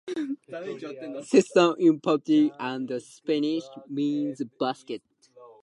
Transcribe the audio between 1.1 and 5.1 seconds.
Cestos in Portuguese and Spanish means basket.